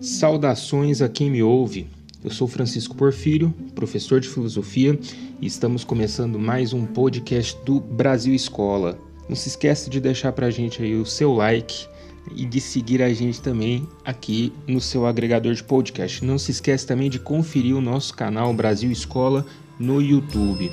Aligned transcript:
Saudações 0.00 1.02
a 1.02 1.08
quem 1.08 1.30
me 1.30 1.42
ouve. 1.42 1.86
Eu 2.24 2.30
sou 2.30 2.48
Francisco 2.48 2.96
Porfírio, 2.96 3.54
professor 3.74 4.20
de 4.20 4.28
filosofia, 4.28 4.98
e 5.40 5.46
estamos 5.46 5.84
começando 5.84 6.38
mais 6.38 6.72
um 6.72 6.84
podcast 6.84 7.56
do 7.64 7.78
Brasil 7.78 8.34
Escola. 8.34 8.98
Não 9.28 9.36
se 9.36 9.48
esqueça 9.48 9.88
de 9.88 10.00
deixar 10.00 10.32
pra 10.32 10.50
gente 10.50 10.82
aí 10.82 10.96
o 10.96 11.06
seu 11.06 11.34
like 11.34 11.86
e 12.34 12.44
de 12.44 12.60
seguir 12.60 13.02
a 13.02 13.12
gente 13.12 13.40
também 13.40 13.86
aqui 14.04 14.52
no 14.66 14.80
seu 14.80 15.06
agregador 15.06 15.54
de 15.54 15.62
podcast. 15.62 16.24
Não 16.24 16.38
se 16.38 16.50
esqueça 16.50 16.86
também 16.86 17.08
de 17.08 17.18
conferir 17.18 17.76
o 17.76 17.80
nosso 17.80 18.14
canal 18.14 18.52
Brasil 18.52 18.90
Escola 18.90 19.46
no 19.78 20.02
YouTube. 20.02 20.72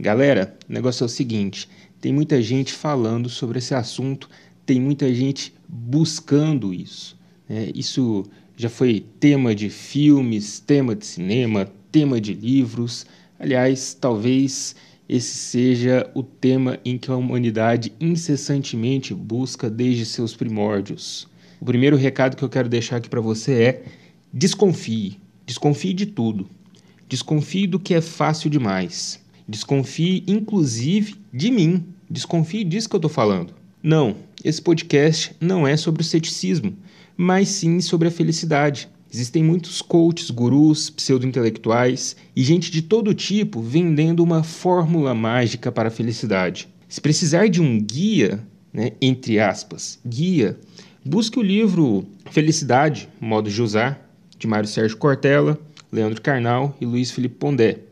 Galera, 0.00 0.56
o 0.66 0.72
negócio 0.72 1.04
é 1.04 1.06
o 1.06 1.10
seguinte: 1.10 1.68
tem 2.00 2.10
muita 2.10 2.40
gente 2.40 2.72
falando 2.72 3.28
sobre 3.28 3.58
esse 3.58 3.74
assunto, 3.74 4.30
tem 4.64 4.80
muita 4.80 5.14
gente 5.14 5.52
buscando 5.68 6.72
isso. 6.72 7.18
Né? 7.46 7.70
Isso 7.74 8.24
já 8.56 8.70
foi 8.70 9.04
tema 9.20 9.54
de 9.54 9.68
filmes, 9.68 10.58
tema 10.58 10.96
de 10.96 11.04
cinema, 11.04 11.70
tema 11.92 12.18
de 12.18 12.32
livros. 12.32 13.04
Aliás, 13.38 13.92
talvez 13.92 14.74
esse 15.06 15.34
seja 15.34 16.10
o 16.14 16.22
tema 16.22 16.78
em 16.82 16.96
que 16.96 17.10
a 17.10 17.16
humanidade 17.16 17.92
incessantemente 18.00 19.12
busca 19.12 19.68
desde 19.68 20.06
seus 20.06 20.34
primórdios. 20.34 21.28
O 21.60 21.64
primeiro 21.66 21.96
recado 21.98 22.38
que 22.38 22.42
eu 22.42 22.48
quero 22.48 22.70
deixar 22.70 22.96
aqui 22.96 23.10
para 23.10 23.20
você 23.20 23.52
é: 23.62 23.84
desconfie. 24.32 25.20
Desconfie 25.44 25.92
de 25.92 26.06
tudo. 26.06 26.48
Desconfie 27.06 27.66
do 27.66 27.78
que 27.78 27.92
é 27.92 28.00
fácil 28.00 28.48
demais. 28.48 29.20
Desconfie, 29.50 30.22
inclusive, 30.28 31.16
de 31.34 31.50
mim. 31.50 31.84
Desconfie 32.08 32.62
disso 32.62 32.88
que 32.88 32.94
eu 32.94 32.98
estou 32.98 33.10
falando. 33.10 33.52
Não, 33.82 34.14
esse 34.44 34.62
podcast 34.62 35.34
não 35.40 35.66
é 35.66 35.76
sobre 35.76 36.02
o 36.02 36.04
ceticismo, 36.04 36.72
mas 37.16 37.48
sim 37.48 37.80
sobre 37.80 38.06
a 38.06 38.12
felicidade. 38.12 38.88
Existem 39.12 39.42
muitos 39.42 39.82
coaches, 39.82 40.30
gurus, 40.30 40.88
pseudo-intelectuais 40.88 42.14
e 42.36 42.44
gente 42.44 42.70
de 42.70 42.80
todo 42.80 43.12
tipo 43.12 43.60
vendendo 43.60 44.22
uma 44.22 44.44
fórmula 44.44 45.16
mágica 45.16 45.72
para 45.72 45.88
a 45.88 45.90
felicidade. 45.90 46.68
Se 46.88 47.00
precisar 47.00 47.48
de 47.48 47.60
um 47.60 47.80
guia, 47.80 48.46
né, 48.72 48.92
entre 49.02 49.40
aspas, 49.40 49.98
guia, 50.06 50.56
busque 51.04 51.40
o 51.40 51.42
livro 51.42 52.06
Felicidade, 52.30 53.08
Modo 53.20 53.50
de 53.50 53.60
Usar, 53.60 54.08
de 54.38 54.46
Mário 54.46 54.68
Sérgio 54.68 54.96
Cortella, 54.96 55.58
Leandro 55.90 56.22
Carnal 56.22 56.76
e 56.80 56.86
Luiz 56.86 57.10
Felipe 57.10 57.34
Pondé. 57.34 57.89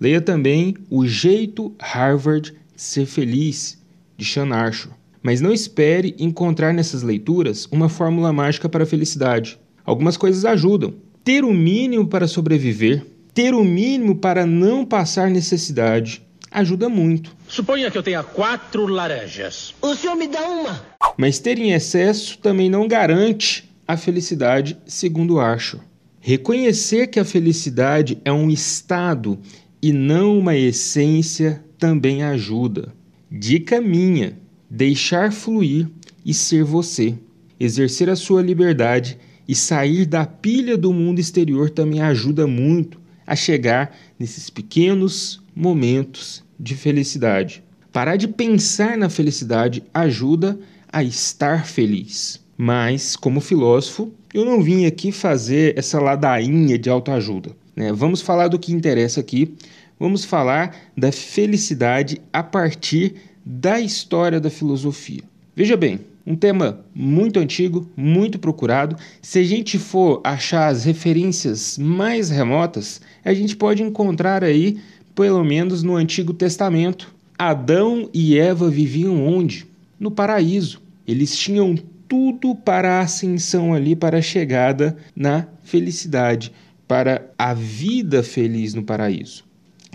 Leia 0.00 0.22
também 0.22 0.74
O 0.88 1.06
Jeito 1.06 1.74
Harvard 1.78 2.54
Ser 2.74 3.04
Feliz, 3.04 3.78
de 4.16 4.24
Sean 4.24 4.48
Archer. 4.54 4.90
Mas 5.22 5.42
não 5.42 5.52
espere 5.52 6.16
encontrar 6.18 6.72
nessas 6.72 7.02
leituras 7.02 7.68
uma 7.70 7.90
fórmula 7.90 8.32
mágica 8.32 8.66
para 8.66 8.84
a 8.84 8.86
felicidade. 8.86 9.58
Algumas 9.84 10.16
coisas 10.16 10.46
ajudam. 10.46 10.94
Ter 11.22 11.44
o 11.44 11.52
mínimo 11.52 12.06
para 12.06 12.26
sobreviver, 12.26 13.04
ter 13.34 13.52
o 13.52 13.62
mínimo 13.62 14.16
para 14.16 14.46
não 14.46 14.86
passar 14.86 15.30
necessidade, 15.30 16.22
ajuda 16.50 16.88
muito. 16.88 17.36
Suponha 17.46 17.90
que 17.90 17.98
eu 17.98 18.02
tenha 18.02 18.22
quatro 18.22 18.86
laranjas. 18.86 19.74
O 19.82 19.94
senhor 19.94 20.16
me 20.16 20.26
dá 20.26 20.48
uma? 20.48 20.82
Mas 21.18 21.38
ter 21.38 21.58
em 21.58 21.72
excesso 21.72 22.38
também 22.38 22.70
não 22.70 22.88
garante 22.88 23.70
a 23.86 23.98
felicidade, 23.98 24.78
segundo 24.86 25.38
Archer. 25.38 25.80
Reconhecer 26.20 27.08
que 27.08 27.20
a 27.20 27.24
felicidade 27.24 28.18
é 28.24 28.32
um 28.32 28.48
estado 28.48 29.38
e 29.82 29.92
não 29.92 30.38
uma 30.38 30.56
essência 30.56 31.64
também 31.78 32.22
ajuda. 32.22 32.92
Dica 33.30 33.80
minha: 33.80 34.36
deixar 34.68 35.32
fluir 35.32 35.88
e 36.24 36.34
ser 36.34 36.64
você. 36.64 37.14
Exercer 37.58 38.08
a 38.08 38.16
sua 38.16 38.42
liberdade 38.42 39.18
e 39.46 39.54
sair 39.54 40.06
da 40.06 40.24
pilha 40.24 40.76
do 40.76 40.92
mundo 40.92 41.18
exterior 41.18 41.70
também 41.70 42.00
ajuda 42.00 42.46
muito 42.46 43.00
a 43.26 43.36
chegar 43.36 43.96
nesses 44.18 44.50
pequenos 44.50 45.42
momentos 45.54 46.42
de 46.58 46.74
felicidade. 46.74 47.62
Parar 47.92 48.16
de 48.16 48.28
pensar 48.28 48.96
na 48.96 49.08
felicidade 49.08 49.82
ajuda 49.92 50.58
a 50.92 51.02
estar 51.02 51.66
feliz. 51.66 52.40
Mas, 52.56 53.16
como 53.16 53.40
filósofo, 53.40 54.12
eu 54.32 54.44
não 54.44 54.62
vim 54.62 54.84
aqui 54.84 55.10
fazer 55.10 55.76
essa 55.78 55.98
ladainha 55.98 56.78
de 56.78 56.90
autoajuda. 56.90 57.56
Né? 57.74 57.92
Vamos 57.92 58.20
falar 58.20 58.48
do 58.48 58.58
que 58.58 58.72
interessa 58.72 59.20
aqui. 59.20 59.54
Vamos 59.98 60.24
falar 60.24 60.74
da 60.96 61.12
felicidade 61.12 62.20
a 62.32 62.42
partir 62.42 63.14
da 63.44 63.80
história 63.80 64.40
da 64.40 64.50
filosofia. 64.50 65.22
Veja 65.54 65.76
bem, 65.76 66.00
um 66.26 66.36
tema 66.36 66.80
muito 66.94 67.38
antigo, 67.38 67.88
muito 67.96 68.38
procurado. 68.38 68.96
Se 69.20 69.38
a 69.38 69.44
gente 69.44 69.78
for 69.78 70.20
achar 70.22 70.68
as 70.68 70.84
referências 70.84 71.76
mais 71.78 72.30
remotas, 72.30 73.00
a 73.24 73.34
gente 73.34 73.56
pode 73.56 73.82
encontrar 73.82 74.44
aí, 74.44 74.78
pelo 75.14 75.42
menos 75.42 75.82
no 75.82 75.96
Antigo 75.96 76.32
Testamento, 76.32 77.12
Adão 77.38 78.08
e 78.12 78.38
Eva 78.38 78.70
viviam 78.70 79.26
onde? 79.26 79.66
No 79.98 80.10
paraíso. 80.10 80.80
Eles 81.06 81.36
tinham 81.36 81.74
tudo 82.06 82.54
para 82.54 82.98
a 82.98 83.00
ascensão 83.00 83.72
ali, 83.74 83.96
para 83.96 84.18
a 84.18 84.22
chegada 84.22 84.96
na 85.14 85.46
felicidade, 85.62 86.52
para 86.90 87.30
a 87.38 87.54
vida 87.54 88.20
feliz 88.20 88.74
no 88.74 88.82
paraíso. 88.82 89.44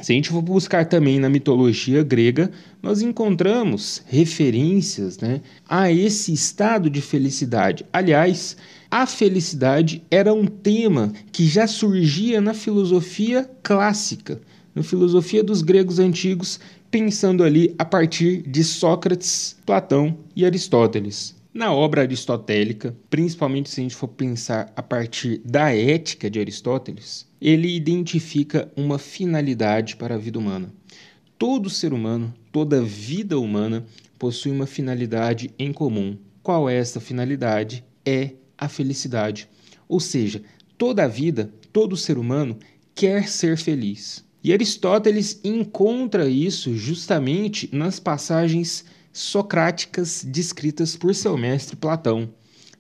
Se 0.02 0.14
a 0.14 0.16
gente 0.16 0.30
for 0.30 0.42
buscar 0.42 0.86
também 0.86 1.20
na 1.20 1.28
mitologia 1.30 2.02
grega, 2.04 2.50
nós 2.82 3.02
encontramos 3.02 4.02
referências 4.06 5.18
né, 5.18 5.42
a 5.68 5.92
esse 5.92 6.32
estado 6.32 6.90
de 6.90 7.02
felicidade. 7.02 7.86
Aliás, 7.92 8.56
a 8.90 9.06
felicidade 9.06 10.04
era 10.10 10.34
um 10.34 10.46
tema 10.46 11.12
que 11.34 11.46
já 11.46 11.68
surgia 11.68 12.40
na 12.40 12.54
filosofia 12.54 13.50
clássica, 13.62 14.40
na 14.74 14.82
filosofia 14.82 15.44
dos 15.44 15.62
gregos 15.62 16.00
antigos, 16.00 16.62
pensando 16.90 17.44
ali 17.44 17.76
a 17.78 17.84
partir 17.84 18.42
de 18.44 18.64
Sócrates, 18.64 19.58
Platão 19.66 20.18
e 20.34 20.46
Aristóteles. 20.46 21.36
Na 21.56 21.72
obra 21.72 22.02
aristotélica, 22.02 22.94
principalmente 23.10 23.70
se 23.70 23.80
a 23.80 23.84
gente 23.84 23.96
for 23.96 24.10
pensar 24.10 24.74
a 24.76 24.84
partir 24.84 25.38
da 25.46 25.74
ética 25.74 26.30
de 26.30 26.38
Aristóteles, 26.38 27.26
ele 27.40 27.74
identifica 27.74 28.70
uma 28.76 29.00
finalidade 29.00 29.96
para 29.96 30.16
a 30.16 30.18
vida 30.18 30.38
humana. 30.38 30.70
Todo 31.38 31.70
ser 31.70 31.94
humano, 31.94 32.34
toda 32.52 32.84
vida 32.84 33.40
humana 33.40 33.86
possui 34.20 34.52
uma 34.52 34.68
finalidade 34.68 35.50
em 35.58 35.72
comum. 35.72 36.18
Qual 36.44 36.70
é 36.70 36.76
essa 36.76 37.00
finalidade? 37.00 37.86
É 38.06 38.32
a 38.58 38.68
felicidade. 38.68 39.48
Ou 39.88 40.02
seja, 40.02 40.44
toda 40.78 41.08
vida, 41.08 41.54
todo 41.72 41.96
ser 41.96 42.18
humano 42.18 42.60
quer 42.94 43.30
ser 43.30 43.58
feliz. 43.58 44.26
E 44.44 44.52
Aristóteles 44.52 45.40
encontra 45.42 46.28
isso 46.28 46.76
justamente 46.76 47.70
nas 47.72 47.98
passagens 47.98 48.84
socráticas 49.16 50.26
descritas 50.28 50.98
por 50.98 51.16
seu 51.16 51.38
mestre 51.38 51.78
Platão. 51.78 52.30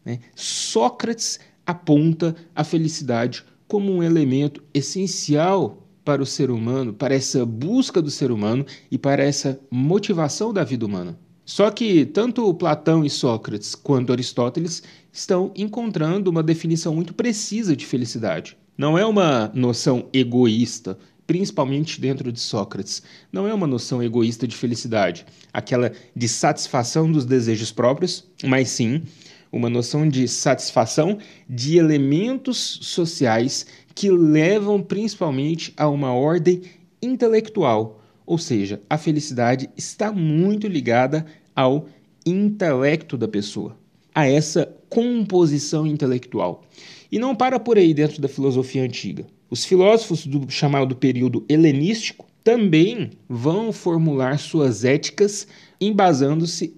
Né? 0.03 0.19
Sócrates 0.35 1.39
aponta 1.65 2.35
a 2.53 2.61
felicidade 2.61 3.41
como 3.69 3.89
um 3.89 4.03
elemento 4.03 4.61
essencial 4.73 5.87
para 6.03 6.21
o 6.21 6.25
ser 6.25 6.51
humano, 6.51 6.93
para 6.93 7.15
essa 7.15 7.45
busca 7.45 8.01
do 8.01 8.11
ser 8.11 8.31
humano 8.31 8.65
e 8.91 8.97
para 8.97 9.23
essa 9.23 9.57
motivação 9.71 10.51
da 10.51 10.65
vida 10.65 10.85
humana. 10.85 11.17
Só 11.45 11.71
que 11.71 12.05
tanto 12.05 12.53
Platão 12.53 13.05
e 13.05 13.09
Sócrates 13.09 13.73
quanto 13.73 14.11
Aristóteles 14.11 14.83
estão 15.13 15.53
encontrando 15.55 16.29
uma 16.29 16.43
definição 16.43 16.93
muito 16.93 17.13
precisa 17.13 17.77
de 17.77 17.85
felicidade. 17.85 18.57
Não 18.77 18.97
é 18.97 19.05
uma 19.05 19.49
noção 19.55 20.09
egoísta, 20.11 20.97
principalmente 21.27 21.99
dentro 21.99 22.31
de 22.31 22.39
Sócrates, 22.39 23.01
não 23.31 23.47
é 23.47 23.53
uma 23.53 23.67
noção 23.67 24.01
egoísta 24.01 24.47
de 24.47 24.55
felicidade, 24.55 25.25
aquela 25.51 25.91
de 26.15 26.27
satisfação 26.27 27.11
dos 27.11 27.25
desejos 27.25 27.71
próprios, 27.71 28.25
mas 28.43 28.69
sim 28.69 29.03
uma 29.51 29.69
noção 29.69 30.07
de 30.07 30.27
satisfação 30.27 31.17
de 31.49 31.77
elementos 31.77 32.79
sociais 32.81 33.65
que 33.93 34.11
levam 34.11 34.81
principalmente 34.81 35.73
a 35.77 35.87
uma 35.87 36.13
ordem 36.13 36.61
intelectual, 37.01 38.01
ou 38.25 38.37
seja, 38.37 38.81
a 38.89 38.97
felicidade 38.97 39.69
está 39.77 40.11
muito 40.11 40.67
ligada 40.67 41.25
ao 41.55 41.87
intelecto 42.25 43.17
da 43.17 43.27
pessoa, 43.27 43.77
a 44.13 44.27
essa 44.27 44.75
composição 44.89 45.87
intelectual. 45.87 46.63
E 47.09 47.17
não 47.17 47.35
para 47.35 47.59
por 47.59 47.77
aí 47.77 47.93
dentro 47.93 48.21
da 48.21 48.27
filosofia 48.27 48.83
antiga. 48.83 49.25
Os 49.49 49.63
filósofos 49.63 50.25
do 50.25 50.49
chamado 50.49 50.95
período 50.95 51.45
helenístico 51.47 52.25
também 52.43 53.11
vão 53.27 53.71
formular 53.71 54.37
suas 54.39 54.85
éticas 54.85 55.47
embasando-se 55.79 56.73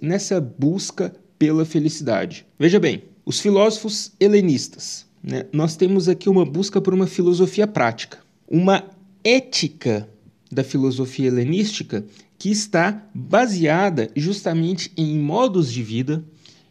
nessa 0.00 0.40
busca 0.40 1.14
pela 1.38 1.64
felicidade. 1.64 2.46
Veja 2.58 2.80
bem, 2.80 3.04
os 3.24 3.38
filósofos 3.40 4.12
helenistas, 4.18 5.06
né, 5.22 5.44
nós 5.52 5.76
temos 5.76 6.08
aqui 6.08 6.28
uma 6.28 6.44
busca 6.44 6.80
por 6.80 6.94
uma 6.94 7.06
filosofia 7.06 7.66
prática, 7.66 8.18
uma 8.48 8.84
ética 9.22 10.08
da 10.50 10.64
filosofia 10.64 11.28
helenística 11.28 12.04
que 12.38 12.50
está 12.50 13.06
baseada 13.14 14.10
justamente 14.16 14.90
em 14.96 15.18
modos 15.18 15.70
de 15.72 15.82
vida 15.82 16.24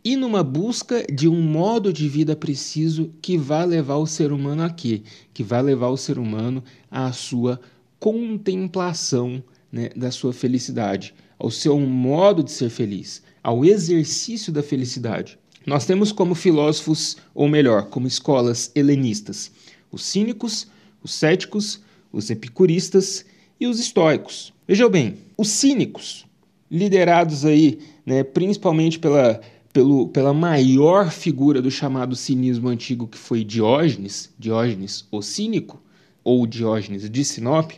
e 0.07 0.15
numa 0.15 0.41
busca 0.41 1.05
de 1.13 1.27
um 1.27 1.41
modo 1.41 1.91
de 1.91 2.07
vida 2.07 2.33
preciso 2.33 3.11
que 3.21 3.37
vai 3.37 3.65
levar 3.65 3.97
o 3.97 4.07
ser 4.07 4.31
humano 4.31 4.63
a 4.63 4.69
quê? 4.69 5.01
Que 5.33 5.43
vai 5.43 5.61
levar 5.61 5.89
o 5.89 5.97
ser 5.97 6.17
humano 6.17 6.63
à 6.89 7.11
sua 7.11 7.59
contemplação 7.99 9.43
né, 9.69 9.89
da 9.97 10.09
sua 10.09 10.31
felicidade, 10.31 11.13
ao 11.37 11.51
seu 11.51 11.77
modo 11.77 12.41
de 12.41 12.53
ser 12.53 12.69
feliz, 12.69 13.21
ao 13.43 13.65
exercício 13.65 14.49
da 14.49 14.63
felicidade. 14.63 15.37
Nós 15.65 15.85
temos 15.85 16.13
como 16.13 16.35
filósofos, 16.35 17.17
ou 17.35 17.49
melhor, 17.49 17.87
como 17.87 18.07
escolas 18.07 18.71
helenistas, 18.73 19.51
os 19.91 20.05
cínicos, 20.05 20.67
os 21.03 21.11
céticos, 21.11 21.81
os 22.13 22.29
epicuristas 22.29 23.25
e 23.59 23.67
os 23.67 23.77
estoicos. 23.77 24.53
Vejam 24.65 24.89
bem, 24.89 25.17
os 25.37 25.49
cínicos, 25.49 26.25
liderados 26.71 27.43
aí, 27.43 27.79
né, 28.05 28.23
principalmente 28.23 28.99
pela, 28.99 29.41
pelo, 29.77 30.07
pela 30.07 30.33
maior 30.33 31.11
figura 31.11 31.61
do 31.61 31.69
chamado 31.69 32.15
cinismo 32.15 32.67
antigo, 32.67 33.07
que 33.07 33.15
foi 33.17 33.43
Diógenes, 33.43 34.33
Diógenes 34.39 35.05
o 35.11 35.21
cínico, 35.21 35.79
ou 36.23 36.47
Diógenes 36.47 37.07
de 37.07 37.23
Sinop, 37.23 37.73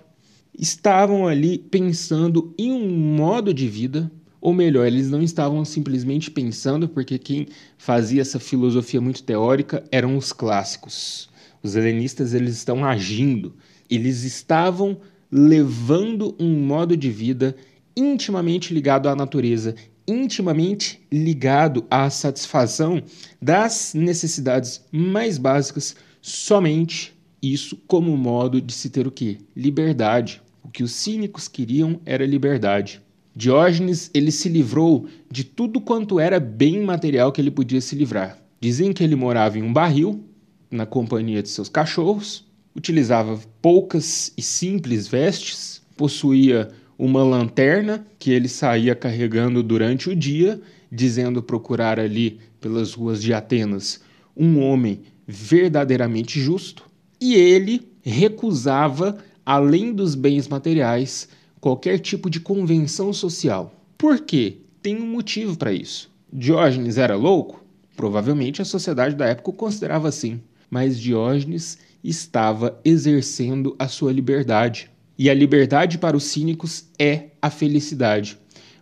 estavam 0.57 1.27
ali 1.27 1.57
pensando 1.57 2.55
em 2.57 2.71
um 2.71 2.89
modo 2.89 3.53
de 3.53 3.67
vida, 3.67 4.09
ou 4.39 4.53
melhor, 4.53 4.87
eles 4.87 5.09
não 5.09 5.21
estavam 5.21 5.65
simplesmente 5.65 6.31
pensando, 6.31 6.87
porque 6.87 7.17
quem 7.17 7.47
fazia 7.77 8.21
essa 8.21 8.39
filosofia 8.39 9.01
muito 9.01 9.21
teórica 9.21 9.83
eram 9.91 10.15
os 10.15 10.31
clássicos. 10.31 11.29
Os 11.61 11.75
helenistas 11.75 12.33
eles 12.33 12.55
estão 12.55 12.85
agindo, 12.85 13.53
eles 13.89 14.23
estavam 14.23 15.01
levando 15.29 16.33
um 16.39 16.65
modo 16.65 16.95
de 16.95 17.11
vida 17.11 17.57
intimamente 17.93 18.73
ligado 18.73 19.09
à 19.09 19.15
natureza, 19.17 19.75
intimamente 20.09 21.01
ligado 21.11 21.85
à 21.89 22.09
satisfação 22.09 23.01
das 23.41 23.93
necessidades 23.93 24.83
mais 24.91 25.37
básicas, 25.37 25.95
somente 26.21 27.13
isso 27.41 27.77
como 27.87 28.15
modo 28.17 28.61
de 28.61 28.73
se 28.73 28.89
ter 28.89 29.07
o 29.07 29.11
que? 29.11 29.37
Liberdade. 29.55 30.41
O 30.63 30.69
que 30.69 30.83
os 30.83 30.91
cínicos 30.91 31.47
queriam 31.47 32.01
era 32.05 32.25
liberdade. 32.25 33.01
Diógenes 33.35 34.11
ele 34.13 34.31
se 34.31 34.49
livrou 34.49 35.07
de 35.31 35.43
tudo 35.43 35.79
quanto 35.79 36.19
era 36.19 36.39
bem 36.39 36.81
material 36.81 37.31
que 37.31 37.39
ele 37.39 37.51
podia 37.51 37.79
se 37.79 37.95
livrar. 37.95 38.37
Dizem 38.59 38.91
que 38.91 39.03
ele 39.03 39.15
morava 39.15 39.57
em 39.57 39.63
um 39.63 39.71
barril, 39.71 40.25
na 40.69 40.85
companhia 40.85 41.41
de 41.41 41.49
seus 41.49 41.69
cachorros, 41.69 42.45
utilizava 42.75 43.39
poucas 43.61 44.33
e 44.37 44.41
simples 44.41 45.07
vestes, 45.07 45.81
possuía 45.95 46.69
uma 46.99 47.23
lanterna 47.23 48.05
que 48.19 48.29
ele 48.29 48.49
saía 48.49 48.93
carregando 48.93 49.63
durante 49.63 50.09
o 50.09 50.15
dia, 50.15 50.59
dizendo 50.91 51.41
procurar 51.41 51.97
ali 51.97 52.41
pelas 52.59 52.93
ruas 52.93 53.23
de 53.23 53.33
Atenas 53.33 54.01
um 54.35 54.59
homem 54.59 55.03
verdadeiramente 55.25 56.41
justo, 56.41 56.83
e 57.21 57.35
ele 57.35 57.89
recusava, 58.01 59.17
além 59.45 59.93
dos 59.93 60.13
bens 60.13 60.47
materiais, 60.49 61.29
qualquer 61.61 61.99
tipo 61.99 62.29
de 62.29 62.41
convenção 62.41 63.13
social. 63.13 63.73
Por 63.97 64.19
quê? 64.19 64.57
Tem 64.81 64.97
um 64.97 65.07
motivo 65.07 65.57
para 65.57 65.71
isso. 65.71 66.11
Diógenes 66.31 66.97
era 66.97 67.15
louco? 67.15 67.63
Provavelmente 67.95 68.61
a 68.61 68.65
sociedade 68.65 69.15
da 69.15 69.25
época 69.25 69.49
o 69.49 69.53
considerava 69.53 70.09
assim, 70.09 70.41
mas 70.69 70.99
Diógenes 70.99 71.77
estava 72.03 72.79
exercendo 72.83 73.75
a 73.79 73.87
sua 73.87 74.11
liberdade. 74.11 74.89
E 75.19 75.29
a 75.29 75.33
liberdade 75.33 75.97
para 75.97 76.15
os 76.15 76.23
cínicos 76.23 76.85
é 76.97 77.31
a 77.41 77.49
felicidade. 77.49 78.37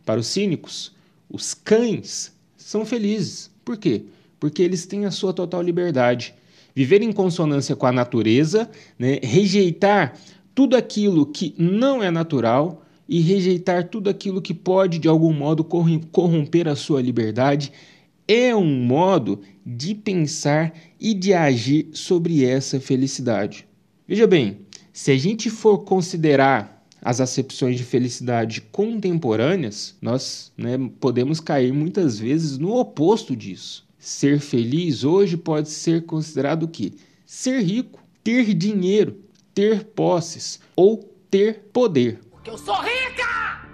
Para 0.05 0.19
os 0.19 0.27
cínicos, 0.27 0.95
os 1.27 1.55
cães 1.55 2.31
são 2.55 2.85
felizes. 2.85 3.49
Por 3.65 3.75
quê? 3.75 4.03
Porque 4.39 4.61
eles 4.61 4.85
têm 4.85 5.05
a 5.05 5.11
sua 5.11 5.33
total 5.33 5.63
liberdade. 5.63 6.35
Viver 6.75 7.01
em 7.01 7.11
consonância 7.11 7.75
com 7.75 7.87
a 7.87 7.91
natureza, 7.91 8.69
né? 8.99 9.19
rejeitar 9.23 10.15
tudo 10.53 10.77
aquilo 10.77 11.25
que 11.25 11.55
não 11.57 12.03
é 12.03 12.11
natural 12.11 12.85
e 13.09 13.19
rejeitar 13.19 13.89
tudo 13.89 14.07
aquilo 14.07 14.39
que 14.39 14.53
pode, 14.53 14.99
de 14.99 15.07
algum 15.07 15.33
modo, 15.33 15.63
corromper 15.63 16.67
a 16.67 16.75
sua 16.75 17.01
liberdade 17.01 17.71
é 18.27 18.55
um 18.55 18.85
modo 18.85 19.41
de 19.65 19.95
pensar 19.95 20.71
e 20.99 21.15
de 21.15 21.33
agir 21.33 21.87
sobre 21.93 22.43
essa 22.45 22.79
felicidade. 22.79 23.65
Veja 24.07 24.27
bem, 24.27 24.59
se 24.97 25.11
a 25.11 25.15
gente 25.15 25.51
for 25.51 25.83
considerar 25.83 26.83
as 26.99 27.21
acepções 27.21 27.77
de 27.77 27.83
felicidade 27.83 28.61
contemporâneas, 28.61 29.95
nós 30.01 30.51
né, 30.57 30.75
podemos 30.99 31.39
cair 31.39 31.71
muitas 31.71 32.17
vezes 32.17 32.57
no 32.57 32.75
oposto 32.75 33.35
disso. 33.35 33.87
Ser 33.99 34.39
feliz 34.39 35.03
hoje 35.03 35.37
pode 35.37 35.69
ser 35.69 36.07
considerado 36.07 36.63
o 36.63 36.67
quê? 36.67 36.93
Ser 37.27 37.61
rico, 37.61 38.03
ter 38.23 38.55
dinheiro, 38.55 39.21
ter 39.53 39.83
posses 39.83 40.59
ou 40.75 40.97
ter 41.29 41.69
poder. 41.71 42.19
Porque 42.31 42.49
eu 42.49 42.57
sou 42.57 42.81
rica! 42.81 43.69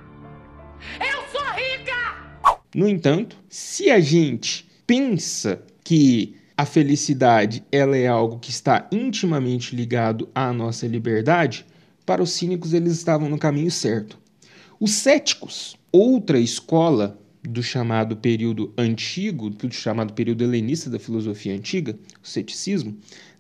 Eu 0.99 1.23
sou 1.31 1.41
rica! 1.55 2.59
No 2.75 2.85
entanto, 2.85 3.37
se 3.47 3.89
a 3.89 4.01
gente 4.01 4.69
pensa 4.85 5.63
que 5.85 6.35
a 6.57 6.65
felicidade 6.65 7.63
ela 7.71 7.97
é 7.97 8.07
algo 8.07 8.39
que 8.39 8.49
está 8.49 8.87
intimamente 8.91 9.75
ligado 9.75 10.29
à 10.33 10.53
nossa 10.53 10.87
liberdade, 10.87 11.65
para 12.05 12.21
os 12.21 12.31
cínicos 12.31 12.73
eles 12.73 12.93
estavam 12.93 13.29
no 13.29 13.37
caminho 13.37 13.71
certo. 13.71 14.17
Os 14.79 14.91
céticos, 14.91 15.75
outra 15.91 16.39
escola 16.39 17.17
do 17.41 17.63
chamado 17.63 18.15
período 18.15 18.73
antigo, 18.77 19.49
do 19.49 19.71
chamado 19.73 20.13
período 20.13 20.43
helenista 20.43 20.89
da 20.89 20.99
filosofia 20.99 21.53
antiga, 21.53 21.97
o 22.21 22.27
ceticismo, 22.27 22.97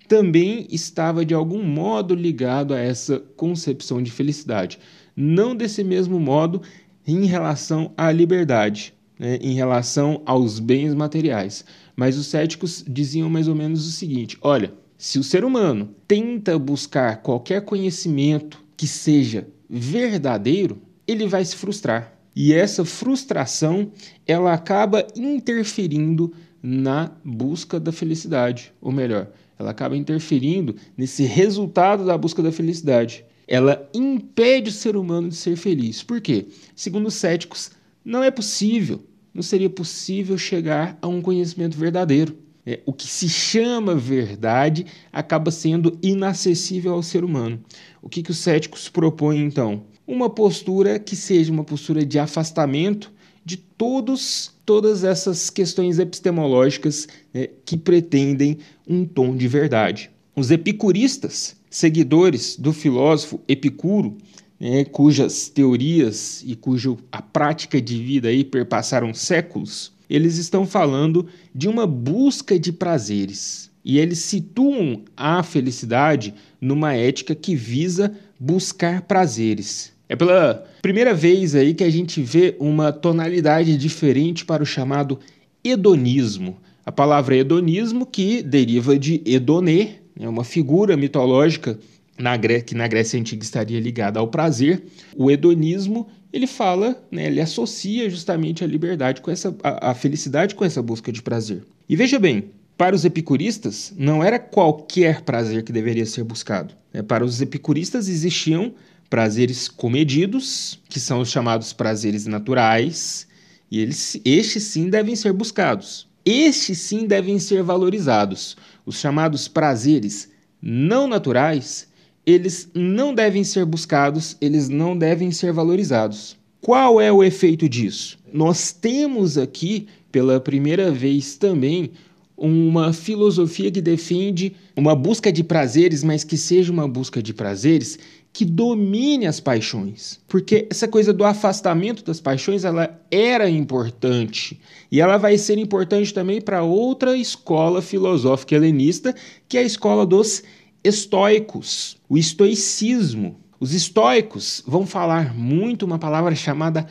também 0.07 0.67
estava 0.69 1.25
de 1.25 1.33
algum 1.33 1.63
modo 1.63 2.13
ligado 2.13 2.73
a 2.73 2.79
essa 2.79 3.19
concepção 3.37 4.01
de 4.01 4.11
felicidade. 4.11 4.79
Não 5.15 5.55
desse 5.55 5.83
mesmo 5.83 6.19
modo 6.19 6.61
em 7.05 7.25
relação 7.25 7.93
à 7.97 8.11
liberdade, 8.11 8.93
né, 9.23 9.39
em 9.41 9.53
relação 9.53 10.21
aos 10.25 10.59
bens 10.59 10.93
materiais. 10.93 11.63
Mas 11.95 12.17
os 12.17 12.27
céticos 12.27 12.83
diziam 12.85 13.29
mais 13.29 13.47
ou 13.47 13.55
menos 13.55 13.87
o 13.87 13.91
seguinte: 13.91 14.37
olha, 14.41 14.73
se 14.97 15.17
o 15.17 15.23
ser 15.23 15.45
humano 15.45 15.95
tenta 16.05 16.59
buscar 16.59 17.21
qualquer 17.21 17.61
conhecimento 17.61 18.61
que 18.75 18.85
seja 18.85 19.47
verdadeiro, 19.69 20.81
ele 21.07 21.25
vai 21.25 21.45
se 21.45 21.55
frustrar. 21.55 22.13
E 22.35 22.53
essa 22.53 22.83
frustração, 22.83 23.93
ela 24.27 24.53
acaba 24.53 25.07
interferindo 25.15 26.33
na 26.61 27.09
busca 27.23 27.79
da 27.79 27.93
felicidade, 27.93 28.73
ou 28.81 28.91
melhor, 28.91 29.29
ela 29.57 29.71
acaba 29.71 29.95
interferindo 29.95 30.75
nesse 30.97 31.23
resultado 31.23 32.05
da 32.05 32.17
busca 32.17 32.43
da 32.43 32.51
felicidade. 32.51 33.23
Ela 33.47 33.89
impede 33.93 34.69
o 34.69 34.73
ser 34.73 34.97
humano 34.97 35.29
de 35.29 35.35
ser 35.35 35.55
feliz. 35.55 36.03
Por 36.03 36.19
quê? 36.19 36.47
Segundo 36.75 37.07
os 37.07 37.13
céticos, 37.13 37.71
não 38.03 38.21
é 38.21 38.31
possível 38.31 39.01
não 39.33 39.41
seria 39.41 39.69
possível 39.69 40.37
chegar 40.37 40.97
a 41.01 41.07
um 41.07 41.21
conhecimento 41.21 41.77
verdadeiro. 41.77 42.37
É, 42.65 42.79
o 42.85 42.93
que 42.93 43.07
se 43.07 43.27
chama 43.27 43.93
verdade 43.93 44.85
acaba 45.11 45.51
sendo 45.51 45.97
inacessível 46.01 46.93
ao 46.93 47.03
ser 47.03 47.23
humano. 47.23 47.59
O 48.01 48.07
que, 48.07 48.23
que 48.23 48.31
os 48.31 48.37
céticos 48.37 48.87
propõem 48.87 49.43
então? 49.43 49.83
Uma 50.07 50.29
postura 50.29 50.97
que 50.97 51.15
seja 51.15 51.51
uma 51.51 51.63
postura 51.63 52.05
de 52.05 52.17
afastamento 52.19 53.11
de 53.43 53.57
todos, 53.57 54.51
todas 54.65 55.03
essas 55.03 55.49
questões 55.49 55.99
epistemológicas 55.99 57.07
né, 57.33 57.49
que 57.65 57.75
pretendem 57.75 58.59
um 58.87 59.05
tom 59.05 59.35
de 59.35 59.47
verdade. 59.47 60.09
Os 60.35 60.49
epicuristas, 60.49 61.55
seguidores 61.69 62.55
do 62.57 62.71
filósofo 62.71 63.41
Epicuro, 63.47 64.17
né, 64.63 64.85
cujas 64.85 65.49
teorias 65.49 66.41
e 66.47 66.55
cuja 66.55 66.95
a 67.11 67.21
prática 67.21 67.81
de 67.81 68.01
vida 68.01 68.29
aí 68.29 68.45
perpassaram 68.45 69.13
séculos, 69.13 69.91
eles 70.09 70.37
estão 70.37 70.65
falando 70.65 71.27
de 71.53 71.67
uma 71.67 71.85
busca 71.85 72.57
de 72.57 72.71
prazeres. 72.71 73.69
E 73.83 73.99
eles 73.99 74.19
situam 74.19 75.01
a 75.17 75.43
felicidade 75.43 76.33
numa 76.61 76.93
ética 76.93 77.35
que 77.35 77.53
visa 77.57 78.15
buscar 78.39 79.01
prazeres. 79.01 79.91
É 80.07 80.15
pela 80.15 80.65
primeira 80.81 81.13
vez 81.13 81.55
aí 81.55 81.73
que 81.73 81.83
a 81.83 81.89
gente 81.89 82.21
vê 82.21 82.55
uma 82.57 82.93
tonalidade 82.93 83.75
diferente 83.75 84.45
para 84.45 84.63
o 84.63 84.65
chamado 84.65 85.19
hedonismo. 85.61 86.55
A 86.85 86.91
palavra 86.91 87.35
hedonismo 87.35 88.05
que 88.05 88.41
deriva 88.41 88.97
de 88.97 89.21
Edonê, 89.25 89.95
é 90.17 90.29
uma 90.29 90.45
figura 90.45 90.95
mitológica 90.95 91.77
na 92.17 92.37
que 92.37 92.75
na 92.75 92.87
Grécia 92.87 93.19
Antiga 93.19 93.43
estaria 93.43 93.79
ligada 93.79 94.19
ao 94.19 94.27
prazer, 94.27 94.83
o 95.15 95.31
hedonismo 95.31 96.07
ele 96.31 96.47
fala, 96.47 97.03
né, 97.11 97.27
ele 97.27 97.41
associa 97.41 98.09
justamente 98.09 98.63
a 98.63 98.67
liberdade 98.67 99.21
com 99.21 99.29
essa, 99.29 99.55
a, 99.63 99.91
a 99.91 99.93
felicidade 99.93 100.55
com 100.55 100.65
essa 100.65 100.81
busca 100.81 101.11
de 101.11 101.21
prazer. 101.21 101.63
E 101.87 101.95
veja 101.95 102.17
bem, 102.19 102.49
Para 102.75 102.95
os 102.95 103.05
epicuristas, 103.05 103.93
não 103.95 104.23
era 104.23 104.39
qualquer 104.39 105.21
prazer 105.21 105.63
que 105.63 105.71
deveria 105.71 106.05
ser 106.05 106.23
buscado. 106.23 106.73
Né? 106.91 107.03
Para 107.03 107.23
os 107.23 107.39
epicuristas 107.39 108.07
existiam 108.07 108.73
prazeres 109.09 109.67
comedidos, 109.67 110.79
que 110.89 110.99
são 110.99 111.21
os 111.21 111.29
chamados 111.29 111.71
prazeres 111.71 112.25
naturais, 112.25 113.27
e 113.69 113.79
eles, 113.79 114.19
estes 114.25 114.63
sim 114.63 114.89
devem 114.89 115.15
ser 115.15 115.33
buscados. 115.33 116.07
Estes 116.25 116.79
sim 116.79 117.05
devem 117.05 117.37
ser 117.37 117.61
valorizados. 117.61 118.57
Os 118.85 118.97
chamados 118.97 119.47
prazeres 119.47 120.29
não 120.59 121.07
naturais, 121.07 121.87
eles 122.25 122.69
não 122.73 123.13
devem 123.13 123.43
ser 123.43 123.65
buscados, 123.65 124.37
eles 124.39 124.69
não 124.69 124.97
devem 124.97 125.31
ser 125.31 125.51
valorizados. 125.51 126.37
Qual 126.61 127.01
é 127.01 127.11
o 127.11 127.23
efeito 127.23 127.67
disso? 127.67 128.17
Nós 128.31 128.71
temos 128.71 129.37
aqui, 129.37 129.87
pela 130.11 130.39
primeira 130.39 130.91
vez 130.91 131.35
também, 131.35 131.91
uma 132.37 132.93
filosofia 132.93 133.69
que 133.69 133.81
defende 133.81 134.55
uma 134.75 134.95
busca 134.95 135.31
de 135.31 135.43
prazeres, 135.43 136.03
mas 136.03 136.23
que 136.23 136.37
seja 136.37 136.71
uma 136.71 136.87
busca 136.87 137.21
de 137.21 137.33
prazeres 137.33 137.99
que 138.33 138.43
domine 138.43 139.27
as 139.27 139.39
paixões. 139.39 140.19
Porque 140.27 140.67
essa 140.69 140.87
coisa 140.87 141.13
do 141.13 141.23
afastamento 141.23 142.03
das 142.03 142.19
paixões, 142.19 142.63
ela 142.63 142.99
era 143.11 143.47
importante. 143.47 144.59
E 144.91 144.99
ela 144.99 145.17
vai 145.17 145.37
ser 145.37 145.59
importante 145.59 146.11
também 146.11 146.41
para 146.41 146.63
outra 146.63 147.15
escola 147.15 147.81
filosófica 147.81 148.55
helenista, 148.55 149.13
que 149.47 149.57
é 149.57 149.61
a 149.61 149.65
escola 149.65 150.03
dos 150.03 150.41
estoicos, 150.83 151.97
o 152.09 152.17
estoicismo. 152.17 153.39
Os 153.59 153.73
estoicos 153.73 154.61
vão 154.67 154.85
falar 154.85 155.33
muito 155.33 155.85
uma 155.85 155.97
palavra 155.97 156.35
chamada 156.35 156.87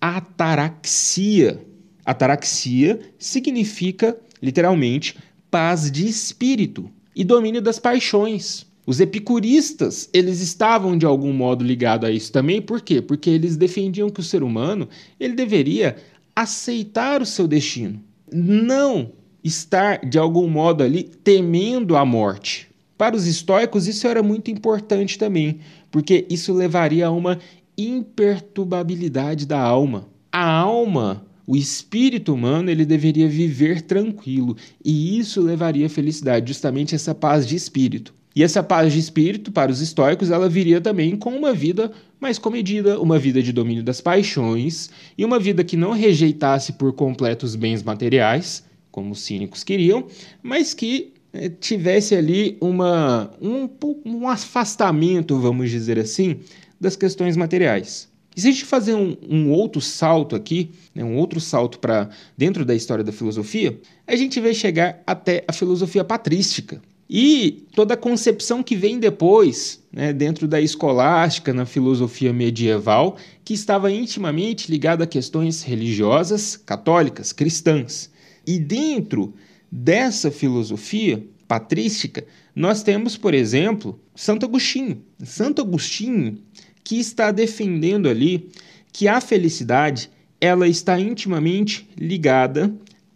ataraxia. 0.00 1.60
Ataraxia 2.04 3.00
significa, 3.18 4.16
literalmente, 4.40 5.16
paz 5.50 5.90
de 5.90 6.06
espírito 6.06 6.88
e 7.14 7.24
domínio 7.24 7.60
das 7.60 7.78
paixões. 7.78 8.66
Os 8.84 9.00
epicuristas, 9.00 10.08
eles 10.12 10.40
estavam 10.40 10.96
de 10.96 11.06
algum 11.06 11.32
modo 11.32 11.64
ligados 11.64 12.08
a 12.08 12.12
isso 12.12 12.32
também, 12.32 12.60
por 12.60 12.80
quê? 12.80 13.00
Porque 13.00 13.30
eles 13.30 13.56
defendiam 13.56 14.10
que 14.10 14.20
o 14.20 14.24
ser 14.24 14.42
humano, 14.42 14.88
ele 15.20 15.34
deveria 15.34 15.96
aceitar 16.34 17.22
o 17.22 17.26
seu 17.26 17.46
destino, 17.46 18.02
não 18.32 19.12
estar 19.44 20.04
de 20.04 20.18
algum 20.18 20.48
modo 20.48 20.82
ali 20.82 21.04
temendo 21.04 21.96
a 21.96 22.04
morte. 22.04 22.71
Para 23.02 23.16
os 23.16 23.26
estoicos 23.26 23.88
isso 23.88 24.06
era 24.06 24.22
muito 24.22 24.48
importante 24.48 25.18
também, 25.18 25.58
porque 25.90 26.24
isso 26.30 26.54
levaria 26.54 27.08
a 27.08 27.10
uma 27.10 27.36
imperturbabilidade 27.76 29.44
da 29.44 29.58
alma. 29.58 30.06
A 30.30 30.48
alma, 30.48 31.26
o 31.44 31.56
espírito 31.56 32.32
humano, 32.32 32.70
ele 32.70 32.86
deveria 32.86 33.28
viver 33.28 33.82
tranquilo, 33.82 34.56
e 34.84 35.18
isso 35.18 35.40
levaria 35.40 35.86
à 35.86 35.88
felicidade, 35.88 36.46
justamente 36.46 36.94
essa 36.94 37.12
paz 37.12 37.44
de 37.44 37.56
espírito. 37.56 38.14
E 38.36 38.42
essa 38.44 38.62
paz 38.62 38.92
de 38.92 39.00
espírito, 39.00 39.50
para 39.50 39.72
os 39.72 39.80
estoicos, 39.80 40.30
ela 40.30 40.48
viria 40.48 40.80
também 40.80 41.16
com 41.16 41.36
uma 41.36 41.52
vida 41.52 41.90
mais 42.20 42.38
comedida, 42.38 43.00
uma 43.00 43.18
vida 43.18 43.42
de 43.42 43.52
domínio 43.52 43.82
das 43.82 44.00
paixões 44.00 44.90
e 45.18 45.24
uma 45.24 45.40
vida 45.40 45.64
que 45.64 45.76
não 45.76 45.90
rejeitasse 45.90 46.74
por 46.74 46.92
completo 46.92 47.44
os 47.44 47.56
bens 47.56 47.82
materiais, 47.82 48.62
como 48.92 49.10
os 49.10 49.22
cínicos 49.22 49.64
queriam, 49.64 50.06
mas 50.40 50.72
que 50.72 51.11
tivesse 51.60 52.14
ali 52.14 52.56
uma, 52.60 53.30
um, 53.40 53.68
um 54.04 54.28
afastamento, 54.28 55.38
vamos 55.38 55.70
dizer 55.70 55.98
assim, 55.98 56.40
das 56.80 56.96
questões 56.96 57.36
materiais. 57.36 58.08
E 58.34 58.40
se 58.40 58.48
a 58.48 58.50
gente 58.50 58.64
fazer 58.64 58.94
um, 58.94 59.16
um 59.28 59.50
outro 59.50 59.80
salto 59.80 60.34
aqui, 60.34 60.70
né, 60.94 61.04
um 61.04 61.16
outro 61.16 61.40
salto 61.40 61.78
para 61.78 62.08
dentro 62.36 62.64
da 62.64 62.74
história 62.74 63.04
da 63.04 63.12
filosofia, 63.12 63.78
a 64.06 64.16
gente 64.16 64.40
vai 64.40 64.54
chegar 64.54 65.02
até 65.06 65.44
a 65.46 65.52
filosofia 65.52 66.02
patrística, 66.02 66.80
e 67.14 67.66
toda 67.74 67.92
a 67.92 67.96
concepção 67.96 68.62
que 68.62 68.74
vem 68.74 68.98
depois, 68.98 69.82
né, 69.92 70.14
dentro 70.14 70.48
da 70.48 70.58
escolástica, 70.58 71.52
na 71.52 71.66
filosofia 71.66 72.32
medieval, 72.32 73.18
que 73.44 73.52
estava 73.52 73.92
intimamente 73.92 74.70
ligada 74.70 75.04
a 75.04 75.06
questões 75.06 75.62
religiosas, 75.62 76.56
católicas, 76.56 77.30
cristãs. 77.30 78.08
E 78.46 78.58
dentro 78.58 79.34
dessa 79.72 80.30
filosofia 80.30 81.26
patrística, 81.48 82.26
nós 82.54 82.82
temos, 82.82 83.16
por 83.16 83.32
exemplo, 83.32 83.98
Santo 84.14 84.44
Agostinho. 84.44 85.02
Santo 85.24 85.62
Agostinho 85.62 86.38
que 86.84 86.96
está 86.96 87.30
defendendo 87.30 88.08
ali 88.08 88.50
que 88.92 89.08
a 89.08 89.20
felicidade 89.20 90.10
ela 90.38 90.68
está 90.68 91.00
intimamente 91.00 91.88
ligada 91.96 92.74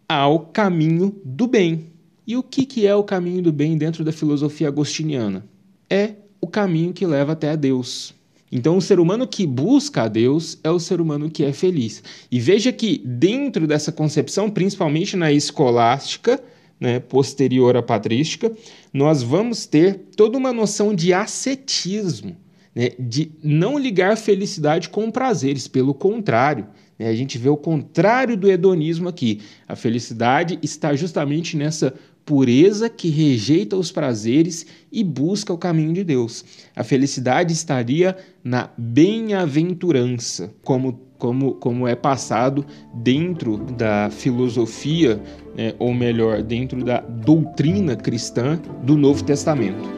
ao 0.08 0.46
caminho 0.46 1.14
do 1.24 1.46
bem. 1.46 1.88
E 2.26 2.36
o 2.36 2.42
que, 2.42 2.64
que 2.64 2.86
é 2.86 2.94
o 2.94 3.04
caminho 3.04 3.42
do 3.42 3.52
bem 3.52 3.76
dentro 3.76 4.02
da 4.02 4.12
filosofia 4.12 4.68
agostiniana? 4.68 5.44
É 5.90 6.14
o 6.40 6.46
caminho 6.46 6.92
que 6.92 7.04
leva 7.04 7.32
até 7.32 7.50
a 7.50 7.56
Deus. 7.56 8.14
Então, 8.50 8.76
o 8.76 8.82
ser 8.82 9.00
humano 9.00 9.26
que 9.26 9.46
busca 9.46 10.02
a 10.02 10.08
Deus 10.08 10.58
é 10.62 10.70
o 10.70 10.78
ser 10.78 11.00
humano 11.00 11.30
que 11.30 11.44
é 11.44 11.52
feliz. 11.52 12.02
E 12.30 12.38
veja 12.38 12.72
que, 12.72 13.02
dentro 13.04 13.66
dessa 13.66 13.90
concepção, 13.90 14.48
principalmente 14.48 15.16
na 15.16 15.32
escolástica, 15.32 16.40
né, 16.78 17.00
posterior 17.00 17.76
à 17.76 17.82
patrística, 17.82 18.52
nós 18.92 19.22
vamos 19.22 19.66
ter 19.66 20.08
toda 20.16 20.38
uma 20.38 20.52
noção 20.52 20.94
de 20.94 21.12
ascetismo, 21.12 22.36
né, 22.74 22.90
de 22.98 23.32
não 23.42 23.78
ligar 23.78 24.16
felicidade 24.16 24.88
com 24.90 25.10
prazeres, 25.10 25.66
pelo 25.66 25.94
contrário. 25.94 26.66
Né, 26.98 27.08
a 27.08 27.14
gente 27.14 27.38
vê 27.38 27.48
o 27.48 27.56
contrário 27.56 28.36
do 28.36 28.50
hedonismo 28.50 29.08
aqui. 29.08 29.40
A 29.66 29.74
felicidade 29.74 30.58
está 30.62 30.94
justamente 30.94 31.56
nessa 31.56 31.94
pureza 32.26 32.90
que 32.90 33.08
rejeita 33.08 33.76
os 33.76 33.92
prazeres 33.92 34.66
e 34.90 35.04
busca 35.04 35.52
o 35.52 35.58
caminho 35.58 35.92
de 35.92 36.02
Deus. 36.02 36.44
A 36.74 36.82
felicidade 36.82 37.52
estaria 37.52 38.16
na 38.42 38.68
bem-aventurança, 38.76 40.52
como, 40.64 41.00
como, 41.18 41.54
como 41.54 41.86
é 41.86 41.94
passado 41.94 42.66
dentro 42.92 43.56
da 43.56 44.10
filosofia, 44.10 45.22
né, 45.56 45.72
ou 45.78 45.94
melhor, 45.94 46.42
dentro 46.42 46.84
da 46.84 47.00
doutrina 47.00 47.94
cristã 47.94 48.60
do 48.82 48.96
Novo 48.96 49.22
Testamento. 49.22 49.88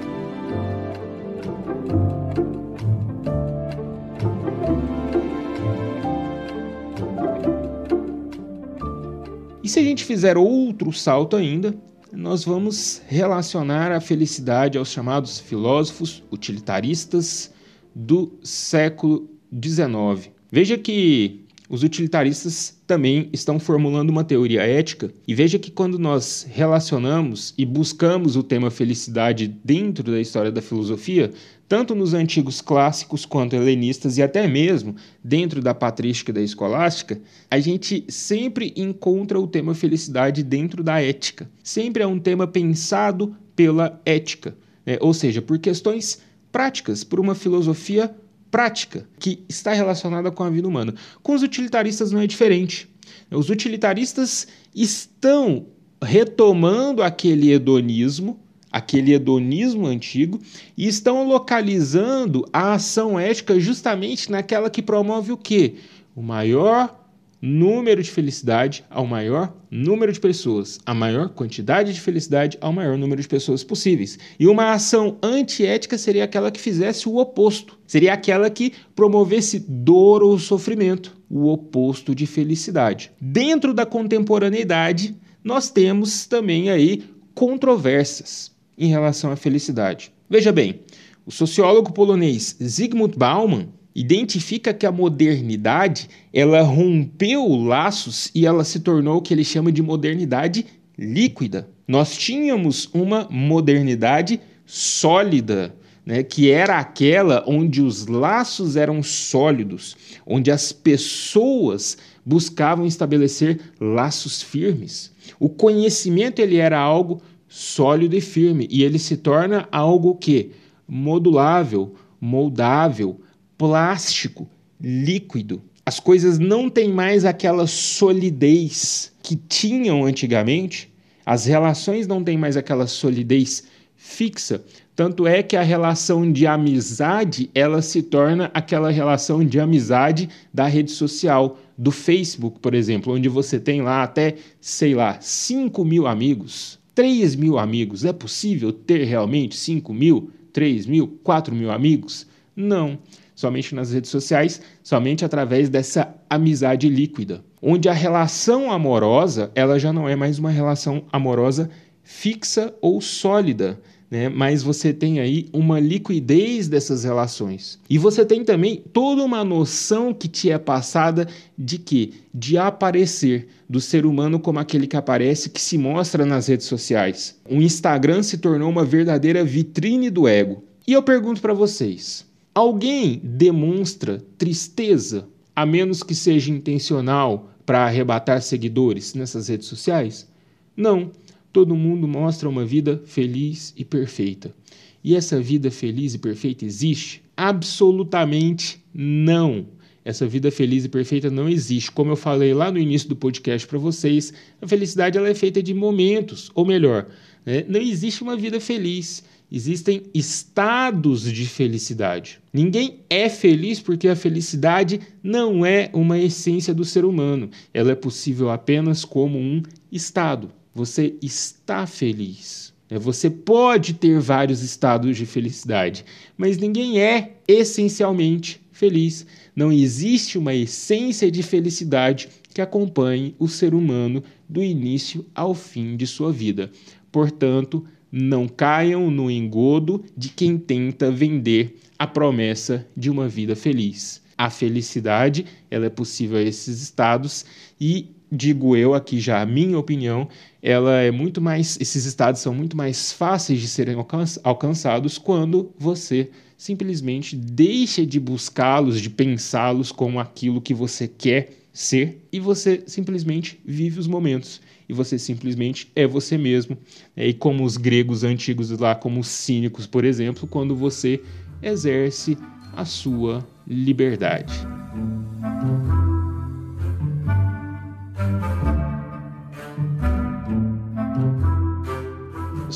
E 9.64 9.68
se 9.70 9.78
a 9.80 9.82
gente 9.82 10.04
fizer 10.04 10.36
outro 10.36 10.92
salto 10.92 11.36
ainda, 11.36 11.74
nós 12.18 12.44
vamos 12.44 13.00
relacionar 13.06 13.92
a 13.92 14.00
felicidade 14.00 14.76
aos 14.76 14.90
chamados 14.90 15.38
filósofos 15.38 16.20
utilitaristas 16.32 17.54
do 17.94 18.32
século 18.42 19.30
XIX. 19.54 20.28
Veja 20.50 20.76
que 20.76 21.44
os 21.70 21.84
utilitaristas 21.84 22.76
também 22.88 23.28
estão 23.32 23.60
formulando 23.60 24.10
uma 24.10 24.24
teoria 24.24 24.62
ética, 24.62 25.12
e 25.28 25.32
veja 25.32 25.60
que 25.60 25.70
quando 25.70 25.96
nós 25.96 26.44
relacionamos 26.50 27.54
e 27.56 27.64
buscamos 27.64 28.34
o 28.34 28.42
tema 28.42 28.68
felicidade 28.68 29.46
dentro 29.46 30.10
da 30.10 30.20
história 30.20 30.50
da 30.50 30.60
filosofia, 30.60 31.30
tanto 31.68 31.94
nos 31.94 32.14
antigos 32.14 32.60
clássicos 32.62 33.26
quanto 33.26 33.54
helenistas 33.54 34.16
e 34.16 34.22
até 34.22 34.48
mesmo 34.48 34.96
dentro 35.22 35.60
da 35.60 35.74
patrística 35.74 36.32
da 36.32 36.40
escolástica, 36.40 37.20
a 37.50 37.60
gente 37.60 38.04
sempre 38.08 38.72
encontra 38.74 39.38
o 39.38 39.46
tema 39.46 39.74
felicidade 39.74 40.42
dentro 40.42 40.82
da 40.82 41.00
ética. 41.02 41.48
Sempre 41.62 42.02
é 42.02 42.06
um 42.06 42.18
tema 42.18 42.46
pensado 42.46 43.36
pela 43.54 44.00
ética, 44.06 44.56
né? 44.86 44.96
ou 45.00 45.12
seja, 45.12 45.42
por 45.42 45.58
questões 45.58 46.20
práticas, 46.50 47.04
por 47.04 47.20
uma 47.20 47.34
filosofia 47.34 48.14
prática 48.50 49.06
que 49.18 49.44
está 49.48 49.74
relacionada 49.74 50.30
com 50.30 50.42
a 50.42 50.50
vida 50.50 50.66
humana. 50.66 50.94
Com 51.22 51.34
os 51.34 51.42
utilitaristas 51.42 52.10
não 52.10 52.20
é 52.20 52.26
diferente. 52.26 52.88
Os 53.30 53.50
utilitaristas 53.50 54.48
estão 54.74 55.66
retomando 56.02 57.02
aquele 57.02 57.52
hedonismo, 57.52 58.40
aquele 58.70 59.12
hedonismo 59.12 59.86
antigo, 59.86 60.40
e 60.76 60.86
estão 60.86 61.26
localizando 61.26 62.44
a 62.52 62.74
ação 62.74 63.18
ética 63.18 63.58
justamente 63.58 64.30
naquela 64.30 64.70
que 64.70 64.82
promove 64.82 65.32
o 65.32 65.36
quê? 65.36 65.76
O 66.14 66.22
maior 66.22 66.98
número 67.40 68.02
de 68.02 68.10
felicidade 68.10 68.84
ao 68.90 69.06
maior 69.06 69.54
número 69.70 70.12
de 70.12 70.18
pessoas, 70.18 70.80
a 70.84 70.92
maior 70.92 71.28
quantidade 71.28 71.92
de 71.92 72.00
felicidade 72.00 72.58
ao 72.60 72.72
maior 72.72 72.98
número 72.98 73.22
de 73.22 73.28
pessoas 73.28 73.62
possíveis. 73.62 74.18
E 74.38 74.46
uma 74.46 74.72
ação 74.72 75.16
antiética 75.22 75.96
seria 75.96 76.24
aquela 76.24 76.50
que 76.50 76.60
fizesse 76.60 77.08
o 77.08 77.16
oposto, 77.16 77.78
seria 77.86 78.12
aquela 78.12 78.50
que 78.50 78.72
promovesse 78.94 79.60
dor 79.60 80.22
ou 80.22 80.38
sofrimento, 80.38 81.16
o 81.30 81.46
oposto 81.46 82.14
de 82.14 82.26
felicidade. 82.26 83.12
Dentro 83.20 83.72
da 83.72 83.86
contemporaneidade, 83.86 85.14
nós 85.44 85.70
temos 85.70 86.26
também 86.26 86.70
aí 86.70 87.04
controvérsias 87.34 88.57
em 88.78 88.88
relação 88.88 89.30
à 89.30 89.36
felicidade. 89.36 90.12
Veja 90.30 90.52
bem, 90.52 90.80
o 91.26 91.30
sociólogo 91.30 91.92
polonês 91.92 92.56
Zygmunt 92.62 93.16
Bauman 93.16 93.68
identifica 93.94 94.72
que 94.72 94.86
a 94.86 94.92
modernidade 94.92 96.08
ela 96.32 96.62
rompeu 96.62 97.46
laços 97.48 98.30
e 98.34 98.46
ela 98.46 98.62
se 98.62 98.80
tornou 98.80 99.18
o 99.18 99.22
que 99.22 99.34
ele 99.34 99.44
chama 99.44 99.72
de 99.72 99.82
modernidade 99.82 100.64
líquida. 100.96 101.68
Nós 101.86 102.16
tínhamos 102.16 102.88
uma 102.94 103.26
modernidade 103.30 104.40
sólida, 104.64 105.74
né, 106.06 106.22
que 106.22 106.50
era 106.50 106.78
aquela 106.78 107.42
onde 107.46 107.82
os 107.82 108.06
laços 108.06 108.76
eram 108.76 109.02
sólidos, 109.02 109.96
onde 110.24 110.50
as 110.50 110.70
pessoas 110.70 111.98
buscavam 112.24 112.86
estabelecer 112.86 113.58
laços 113.80 114.42
firmes. 114.42 115.10
O 115.40 115.48
conhecimento 115.48 116.40
ele 116.40 116.56
era 116.56 116.78
algo 116.78 117.20
sólido 117.48 118.14
e 118.14 118.20
firme 118.20 118.68
e 118.70 118.84
ele 118.84 118.98
se 118.98 119.16
torna 119.16 119.66
algo 119.72 120.14
que 120.14 120.52
modulável, 120.86 121.94
moldável, 122.20 123.20
plástico, 123.56 124.48
líquido. 124.80 125.62
As 125.84 125.98
coisas 125.98 126.38
não 126.38 126.68
têm 126.68 126.92
mais 126.92 127.24
aquela 127.24 127.66
solidez 127.66 129.12
que 129.22 129.34
tinham 129.34 130.04
antigamente. 130.04 130.92
As 131.24 131.46
relações 131.46 132.06
não 132.06 132.22
têm 132.22 132.36
mais 132.36 132.56
aquela 132.56 132.86
solidez 132.86 133.64
fixa. 133.96 134.62
Tanto 134.94 135.26
é 135.26 135.42
que 135.42 135.56
a 135.56 135.62
relação 135.62 136.30
de 136.30 136.46
amizade 136.46 137.50
ela 137.54 137.80
se 137.80 138.02
torna 138.02 138.50
aquela 138.52 138.90
relação 138.90 139.44
de 139.44 139.60
amizade 139.60 140.28
da 140.52 140.66
rede 140.66 140.90
social, 140.90 141.58
do 141.76 141.92
Facebook, 141.92 142.58
por 142.58 142.74
exemplo, 142.74 143.14
onde 143.14 143.28
você 143.28 143.60
tem 143.60 143.80
lá 143.80 144.02
até, 144.02 144.34
sei 144.60 144.94
lá, 144.94 145.18
5 145.20 145.84
mil 145.84 146.08
amigos, 146.08 146.77
3 146.98 147.36
mil 147.36 147.60
amigos. 147.60 148.04
É 148.04 148.12
possível 148.12 148.72
ter 148.72 149.04
realmente 149.04 149.56
5 149.56 149.94
mil, 149.94 150.32
3 150.52 150.84
mil, 150.84 151.06
4 151.22 151.54
mil 151.54 151.70
amigos? 151.70 152.26
Não. 152.56 152.98
Somente 153.36 153.72
nas 153.72 153.92
redes 153.92 154.10
sociais, 154.10 154.60
somente 154.82 155.24
através 155.24 155.68
dessa 155.68 156.12
amizade 156.28 156.88
líquida, 156.88 157.44
onde 157.62 157.88
a 157.88 157.92
relação 157.92 158.72
amorosa 158.72 159.52
ela 159.54 159.78
já 159.78 159.92
não 159.92 160.08
é 160.08 160.16
mais 160.16 160.40
uma 160.40 160.50
relação 160.50 161.04
amorosa 161.12 161.70
fixa 162.02 162.74
ou 162.80 163.00
sólida, 163.00 163.80
né? 164.10 164.28
mas 164.28 164.62
você 164.62 164.92
tem 164.92 165.20
aí 165.20 165.48
uma 165.52 165.78
liquidez 165.78 166.68
dessas 166.68 167.04
relações. 167.04 167.78
E 167.88 167.98
você 167.98 168.24
tem 168.24 168.44
também 168.44 168.82
toda 168.92 169.22
uma 169.22 169.44
noção 169.44 170.14
que 170.14 170.28
te 170.28 170.50
é 170.50 170.58
passada 170.58 171.28
de 171.56 171.78
que? 171.78 172.14
De 172.32 172.56
aparecer, 172.56 173.48
do 173.68 173.80
ser 173.80 174.06
humano 174.06 174.40
como 174.40 174.58
aquele 174.58 174.86
que 174.86 174.96
aparece, 174.96 175.50
que 175.50 175.60
se 175.60 175.76
mostra 175.76 176.24
nas 176.24 176.46
redes 176.46 176.66
sociais. 176.66 177.38
O 177.48 177.56
Instagram 177.56 178.22
se 178.22 178.38
tornou 178.38 178.70
uma 178.70 178.84
verdadeira 178.84 179.44
vitrine 179.44 180.08
do 180.10 180.26
ego. 180.26 180.64
E 180.86 180.92
eu 180.92 181.02
pergunto 181.02 181.40
para 181.40 181.52
vocês: 181.52 182.24
alguém 182.54 183.20
demonstra 183.22 184.22
tristeza, 184.38 185.28
a 185.54 185.66
menos 185.66 186.02
que 186.02 186.14
seja 186.14 186.50
intencional, 186.50 187.50
para 187.66 187.84
arrebatar 187.84 188.40
seguidores 188.40 189.12
nessas 189.12 189.48
redes 189.48 189.66
sociais? 189.66 190.26
Não 190.74 191.10
todo 191.52 191.74
mundo 191.74 192.06
mostra 192.06 192.48
uma 192.48 192.64
vida 192.64 193.02
feliz 193.06 193.74
e 193.76 193.84
perfeita. 193.84 194.54
E 195.02 195.14
essa 195.14 195.40
vida 195.40 195.70
feliz 195.70 196.14
e 196.14 196.18
perfeita 196.18 196.64
existe? 196.64 197.22
Absolutamente 197.36 198.82
não. 198.92 199.66
Essa 200.04 200.26
vida 200.26 200.50
feliz 200.50 200.84
e 200.84 200.88
perfeita 200.88 201.30
não 201.30 201.48
existe. 201.48 201.92
Como 201.92 202.12
eu 202.12 202.16
falei 202.16 202.54
lá 202.54 202.70
no 202.70 202.78
início 202.78 203.08
do 203.08 203.16
podcast 203.16 203.66
para 203.66 203.78
vocês, 203.78 204.32
a 204.60 204.66
felicidade 204.66 205.18
ela 205.18 205.28
é 205.28 205.34
feita 205.34 205.62
de 205.62 205.74
momentos, 205.74 206.50
ou 206.54 206.64
melhor, 206.64 207.06
né? 207.44 207.64
não 207.68 207.80
existe 207.80 208.22
uma 208.22 208.36
vida 208.36 208.58
feliz. 208.58 209.22
Existem 209.50 210.02
estados 210.12 211.22
de 211.22 211.46
felicidade. 211.46 212.38
Ninguém 212.52 213.00
é 213.08 213.30
feliz 213.30 213.80
porque 213.80 214.08
a 214.08 214.16
felicidade 214.16 215.00
não 215.22 215.64
é 215.64 215.88
uma 215.94 216.18
essência 216.18 216.74
do 216.74 216.84
ser 216.84 217.04
humano. 217.04 217.50
Ela 217.72 217.92
é 217.92 217.94
possível 217.94 218.50
apenas 218.50 219.06
como 219.06 219.38
um 219.38 219.62
estado 219.90 220.50
você 220.78 221.16
está 221.20 221.86
feliz. 221.88 222.72
Né? 222.88 222.98
Você 223.00 223.28
pode 223.28 223.94
ter 223.94 224.20
vários 224.20 224.62
estados 224.62 225.16
de 225.16 225.26
felicidade, 225.26 226.04
mas 226.36 226.56
ninguém 226.56 227.00
é 227.00 227.38
essencialmente 227.48 228.60
feliz. 228.70 229.26
Não 229.56 229.72
existe 229.72 230.38
uma 230.38 230.54
essência 230.54 231.32
de 231.32 231.42
felicidade 231.42 232.28
que 232.54 232.62
acompanhe 232.62 233.34
o 233.40 233.48
ser 233.48 233.74
humano 233.74 234.22
do 234.48 234.62
início 234.62 235.26
ao 235.34 235.52
fim 235.52 235.96
de 235.96 236.06
sua 236.06 236.32
vida. 236.32 236.70
Portanto, 237.10 237.84
não 238.10 238.46
caiam 238.46 239.10
no 239.10 239.28
engodo 239.28 240.04
de 240.16 240.28
quem 240.28 240.56
tenta 240.56 241.10
vender 241.10 241.76
a 241.98 242.06
promessa 242.06 242.86
de 242.96 243.10
uma 243.10 243.28
vida 243.28 243.56
feliz. 243.56 244.22
A 244.36 244.48
felicidade, 244.48 245.44
ela 245.68 245.86
é 245.86 245.90
possível 245.90 246.38
a 246.38 246.42
esses 246.42 246.80
estados 246.80 247.44
e 247.80 248.14
digo 248.30 248.76
eu 248.76 248.94
aqui 248.94 249.18
já 249.18 249.40
a 249.40 249.46
minha 249.46 249.78
opinião, 249.78 250.28
ela 250.62 251.00
é 251.00 251.10
muito 251.10 251.40
mais, 251.40 251.78
esses 251.80 252.04
estados 252.04 252.40
são 252.40 252.54
muito 252.54 252.76
mais 252.76 253.12
fáceis 253.12 253.60
de 253.60 253.68
serem 253.68 253.96
alcançados 254.42 255.18
quando 255.18 255.72
você 255.78 256.30
simplesmente 256.56 257.36
deixa 257.36 258.04
de 258.04 258.18
buscá-los, 258.18 259.00
de 259.00 259.08
pensá-los 259.08 259.92
como 259.92 260.18
aquilo 260.18 260.60
que 260.60 260.74
você 260.74 261.06
quer 261.06 261.52
ser 261.72 262.26
e 262.32 262.40
você 262.40 262.82
simplesmente 262.86 263.60
vive 263.64 264.00
os 264.00 264.08
momentos 264.08 264.60
e 264.88 264.92
você 264.92 265.18
simplesmente 265.18 265.92
é 265.94 266.06
você 266.06 266.36
mesmo. 266.36 266.76
É, 267.16 267.28
e 267.28 267.34
como 267.34 267.64
os 267.64 267.76
gregos 267.76 268.24
antigos 268.24 268.70
lá, 268.70 268.94
como 268.94 269.20
os 269.20 269.28
cínicos, 269.28 269.86
por 269.86 270.04
exemplo, 270.04 270.48
quando 270.48 270.74
você 270.74 271.20
exerce 271.62 272.36
a 272.74 272.84
sua 272.84 273.46
liberdade. 273.66 274.67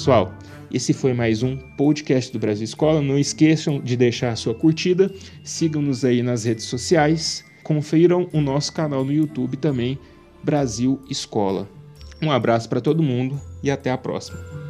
Pessoal, 0.03 0.35
esse 0.69 0.93
foi 0.93 1.13
mais 1.13 1.45
um 1.45 1.57
podcast 1.57 2.33
do 2.33 2.39
Brasil 2.41 2.65
Escola. 2.65 3.01
Não 3.01 3.17
esqueçam 3.17 3.81
de 3.81 3.97
deixar 3.97 4.33
a 4.33 4.37
sua 4.37 4.53
curtida, 4.53 5.09
sigam-nos 5.45 6.05
aí 6.05 6.25
nas 6.25 6.43
redes 6.43 6.65
sociais, 6.65 7.45
confiram 7.63 8.29
o 8.33 8.41
nosso 8.41 8.73
canal 8.73 9.05
no 9.05 9.13
YouTube 9.13 9.57
também, 9.57 9.97
Brasil 10.43 11.01
Escola. 11.09 11.69
Um 12.21 12.33
abraço 12.33 12.69
para 12.69 12.81
todo 12.81 13.01
mundo 13.01 13.41
e 13.63 13.71
até 13.71 13.93
a 13.93 13.97
próxima. 13.97 14.62